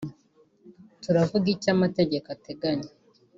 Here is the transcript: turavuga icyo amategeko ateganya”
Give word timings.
turavuga 1.01 1.45
icyo 1.55 1.69
amategeko 1.75 2.27
ateganya” 2.35 2.91